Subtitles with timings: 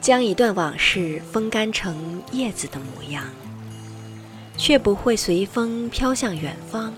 [0.00, 3.24] 将一段往事风干成叶子的模样，
[4.56, 6.92] 却不会随风飘向远方。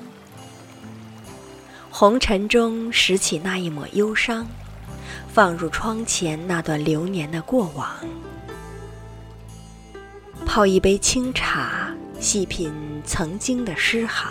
[1.90, 4.46] 红尘中拾起那一抹忧伤，
[5.32, 7.88] 放入窗前那段流年的过往。
[10.46, 12.72] 泡一杯清茶，细品
[13.04, 14.30] 曾经的诗行，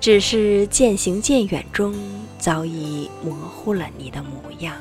[0.00, 1.94] 只是渐行渐远中，
[2.38, 4.76] 早已模糊了你的模样。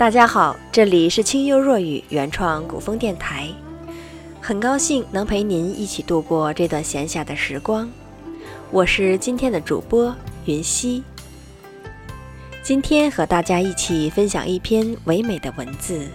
[0.00, 3.50] 大家好，这里是清幽若雨原创古风电台，
[4.40, 7.86] 很高兴能陪您一起度过这段闲暇的时光。
[8.70, 11.04] 我是今天的主播云溪，
[12.62, 16.08] 今天和大家一起分享一篇唯美的文字，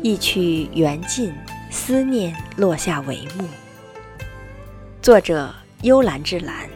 [0.00, 1.34] 一曲缘尽，
[1.72, 3.48] 思念落下帷幕。
[5.02, 6.71] 作者：幽兰之兰。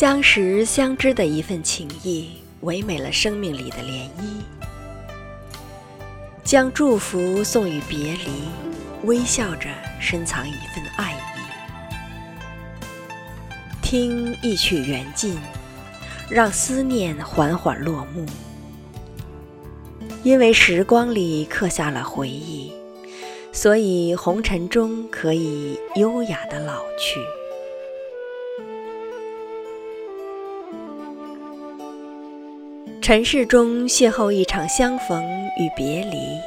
[0.00, 2.30] 相识相知的一份情谊，
[2.62, 4.40] 唯美了生命里的涟漪。
[6.42, 8.48] 将祝福送与别离，
[9.04, 9.68] 微笑着
[10.00, 11.40] 深藏一份爱意。
[13.82, 15.38] 听一曲缘尽，
[16.30, 18.24] 让思念缓缓落幕。
[20.22, 22.72] 因为时光里刻下了回忆，
[23.52, 27.20] 所以红尘中可以优雅的老去。
[33.10, 35.20] 尘世中邂逅一场相逢
[35.58, 36.38] 与别离，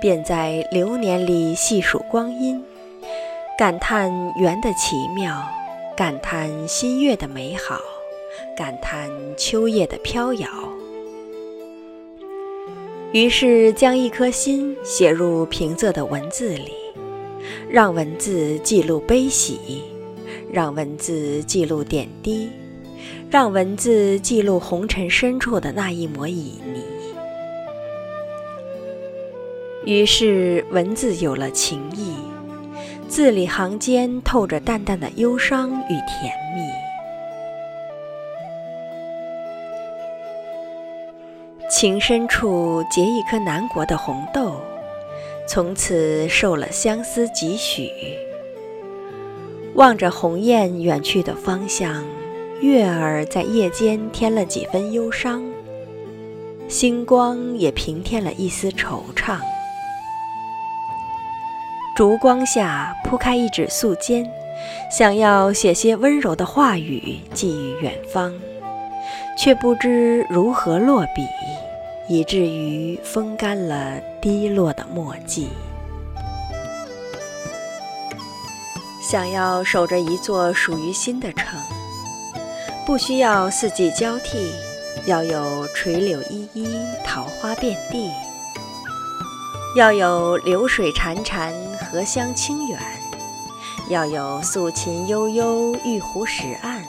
[0.00, 2.64] 便在流年里细数光阴，
[3.58, 5.46] 感叹缘的奇妙，
[5.94, 7.78] 感叹新月的美好，
[8.56, 10.48] 感叹秋叶的飘摇。
[13.12, 16.72] 于是将一颗心写入平仄的文字里，
[17.68, 19.82] 让文字记录悲喜，
[20.50, 22.48] 让文字记录点滴。
[23.30, 26.82] 让文字记录红尘深处的那一抹旖旎，
[29.84, 32.14] 于是文字有了情意，
[33.08, 36.70] 字里行间透着淡淡的忧伤与甜蜜。
[41.68, 44.54] 情深处结一颗南国的红豆，
[45.48, 47.90] 从此受了相思几许。
[49.74, 52.02] 望着鸿雁远去的方向。
[52.62, 55.44] 月儿在夜间添了几分忧伤，
[56.68, 59.38] 星光也平添了一丝惆怅。
[61.94, 64.26] 烛光下铺开一纸素笺，
[64.90, 68.32] 想要写些温柔的话语寄予远方，
[69.38, 71.26] 却不知如何落笔，
[72.08, 75.48] 以至于风干了滴落的墨迹。
[79.02, 81.60] 想要守着一座属于心的城。
[82.86, 84.52] 不需要四季交替，
[85.06, 86.68] 要有垂柳依依，
[87.04, 88.08] 桃花遍地；
[89.76, 91.52] 要有流水潺潺，
[91.90, 92.78] 荷香清远；
[93.90, 96.80] 要有素琴悠悠，玉壶石岸。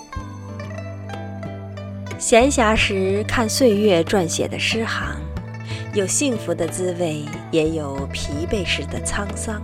[2.19, 5.15] 闲暇时看岁月撰写的诗行，
[5.95, 9.59] 有幸福的滋味，也有疲惫时的沧桑。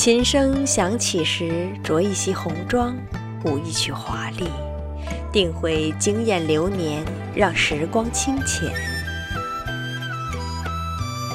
[0.00, 2.96] 琴声响起时，着一袭红妆。
[3.44, 4.48] 舞一曲华丽，
[5.30, 8.72] 定会惊艳流年，让时光清浅。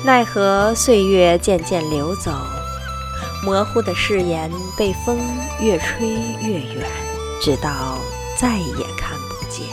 [0.03, 2.31] 奈何岁月渐渐流走，
[3.43, 5.19] 模糊的誓言被风
[5.61, 6.09] 越吹
[6.41, 6.87] 越远，
[7.39, 7.99] 直到
[8.35, 9.67] 再也看不见。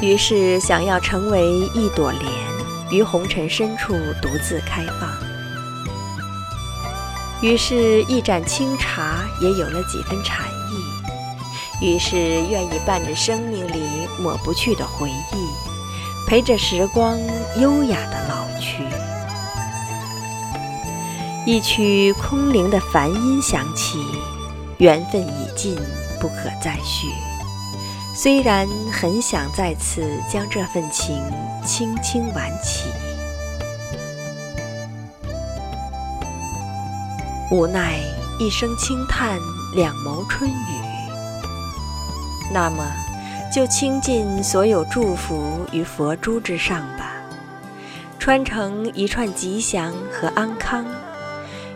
[0.00, 2.32] 于是，想要成为一朵莲，
[2.90, 5.10] 于红尘深处独自开放。
[7.42, 11.84] 于是，一盏清茶也有了几分禅意。
[11.84, 17.18] 于是，愿意伴着生命里抹不去的回忆，陪着时光
[17.58, 18.82] 优雅的老去。
[21.44, 23.98] 一曲空灵的梵音响起，
[24.78, 25.76] 缘分已尽，
[26.18, 27.08] 不可再续。
[28.16, 31.20] 虽然很想再次将这份情
[31.66, 32.88] 轻轻挽起。
[37.50, 37.98] 无奈
[38.38, 39.36] 一声轻叹，
[39.74, 40.54] 两眸春雨。
[42.52, 42.86] 那么，
[43.52, 47.16] 就倾尽所有祝福于佛珠之上吧，
[48.20, 50.86] 穿成一串吉祥和安康。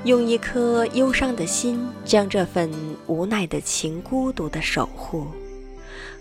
[0.05, 2.71] 用一颗忧伤的心，将这份
[3.09, 5.27] 无奈的情孤独的守护，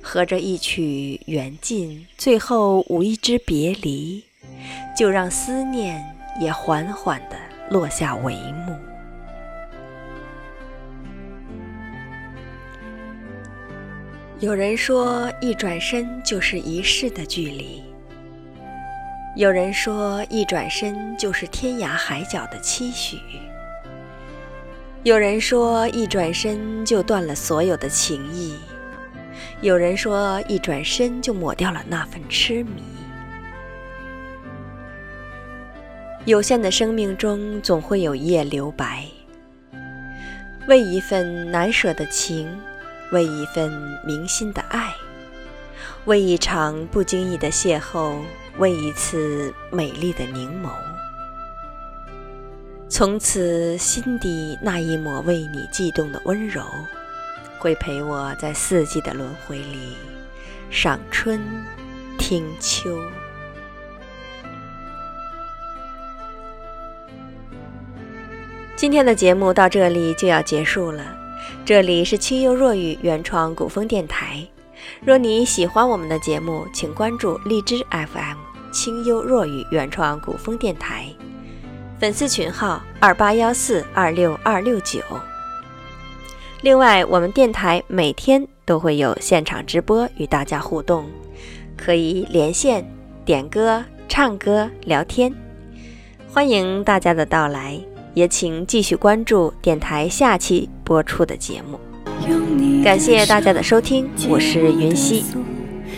[0.08, 4.24] 合着一曲缘尽，最后舞一支别离，
[4.98, 6.02] 就让思念
[6.40, 7.36] 也缓缓地
[7.70, 8.74] 落下帷幕。
[14.40, 17.84] 有人说一转身就是一世的距离。
[19.36, 23.18] 有人说一转身就是天涯海角的期许。
[25.04, 28.56] 有人说一转身就断了所有的情谊。
[29.62, 32.84] 有人说，一转身就抹掉了那份痴迷。
[36.26, 39.06] 有限的生命中，总会有一夜留白，
[40.68, 42.48] 为一份难舍的情。
[43.14, 43.72] 为一份
[44.06, 44.94] 铭心的爱，
[46.04, 48.18] 为一场不经意的邂逅，
[48.58, 50.70] 为一次美丽的凝眸，
[52.90, 56.62] 从此心底那一抹为你悸动的温柔，
[57.68, 59.98] 会陪我在四季的轮回里
[60.70, 61.38] 赏春
[62.18, 62.98] 听秋。
[68.78, 71.04] 今天的节目到这里就要结束了。
[71.66, 74.48] 这里是清幽若雨原创古风电台。
[75.04, 78.38] 若你喜欢我们的节目，请关注荔枝 FM
[78.72, 81.14] 清幽若雨原创古风电台，
[82.00, 85.02] 粉丝群号二八幺四二六二六九。
[86.62, 91.06] 另外，我们电台每天都会有现场直播与大家互动，
[91.76, 92.84] 可以连线
[93.24, 95.34] 点歌、唱歌、聊天，
[96.34, 97.80] 欢迎大家的到来。
[98.16, 101.80] 也请继续关注电台下期播出的节目。
[102.84, 105.24] 感谢大家的收听，我是云溪，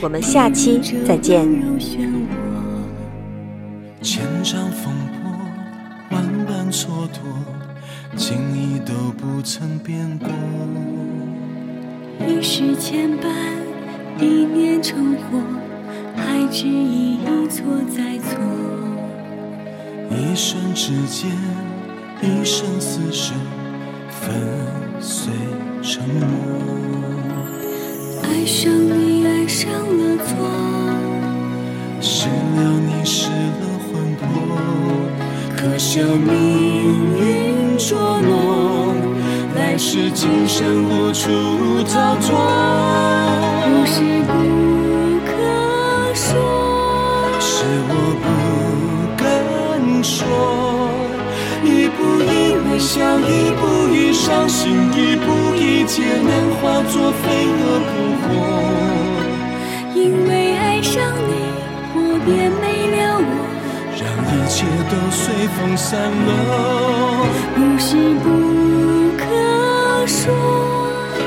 [0.01, 1.47] 我们下期再见。
[4.01, 5.31] 千丈风波，
[6.11, 7.19] 万般蹉跎，
[8.17, 10.29] 情谊都不曾变过。
[12.27, 13.29] 一世牵绊，
[14.19, 15.41] 一念成祸，
[16.15, 18.39] 还执意一错再错。
[20.09, 21.31] 一瞬之间。
[22.21, 23.33] 一生厮守，
[24.09, 24.35] 粉
[24.99, 25.31] 碎
[25.81, 26.27] 承诺。
[28.21, 30.35] 爱上你，爱上了错，
[32.01, 34.25] 失了你，失了魂魄。
[35.55, 36.35] 可笑命
[37.21, 38.93] 运捉弄，
[39.55, 41.31] 来世今生无处
[41.87, 42.27] 逃脱。
[43.63, 44.33] 不是不
[45.25, 45.31] 可
[46.13, 46.35] 说，
[47.39, 47.91] 是我
[48.21, 48.27] 不
[49.15, 49.23] 敢
[50.03, 50.17] 说。
[51.63, 52.27] 一步一
[52.67, 53.31] 微笑，一
[53.61, 53.63] 步
[53.95, 56.29] 一伤心，一步一劫难
[56.59, 57.89] 化作飞蛾扑
[58.21, 58.27] 火。
[59.95, 59.97] 因
[60.27, 61.31] 为爱上你，
[61.95, 62.68] 我便没，
[64.49, 66.27] 切都随风散落。
[67.55, 67.87] 不是
[68.23, 68.25] 不
[69.15, 69.23] 可
[70.07, 70.25] 说，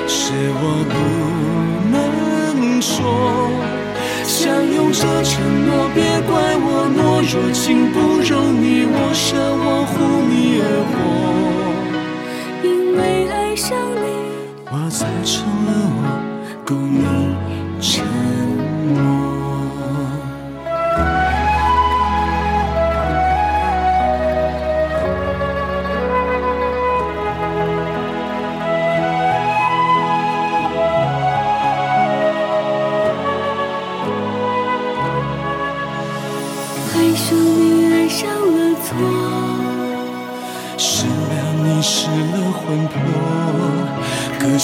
[0.08, 0.94] 是我不
[1.92, 1.96] 能
[2.82, 2.92] 说。
[4.24, 5.30] 相拥着承
[5.66, 6.66] 诺，别怪我
[6.98, 7.96] 懦弱，情不
[8.28, 9.92] 容你我舍，我护
[10.28, 10.92] 你而活。
[12.64, 13.70] 因为爱上
[14.02, 14.04] 你，
[14.66, 16.00] 我才成了我，
[16.64, 17.06] 够你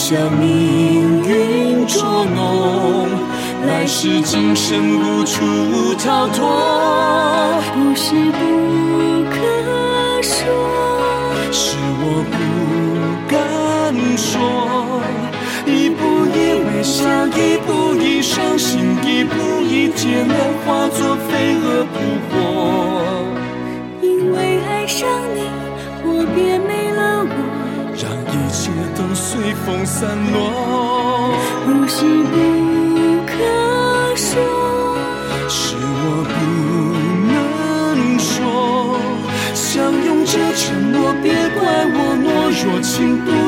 [0.09, 3.11] 将命运捉弄，
[3.67, 5.45] 来世今生无处
[6.03, 6.49] 逃脱。
[7.75, 8.41] 不是不
[9.29, 9.37] 可
[10.23, 10.41] 说，
[11.53, 12.35] 是我不
[13.29, 13.37] 敢
[14.17, 15.03] 说。
[15.67, 20.35] 一步一微笑，一步一伤心，一步一劫难
[20.65, 22.01] 化作飞蛾扑
[22.31, 22.33] 火。
[24.01, 25.43] 因为爱上你，
[26.03, 26.88] 我便没。
[28.09, 31.35] 当一切都随风散落，
[31.67, 32.35] 不是不
[33.27, 33.35] 可
[34.17, 34.41] 说，
[35.47, 36.37] 是我不
[37.29, 38.97] 能说。
[39.53, 42.27] 相拥着承诺，别怪我懦
[42.65, 43.48] 弱，情不。